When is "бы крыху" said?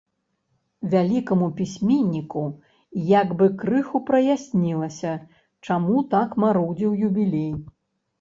3.41-4.01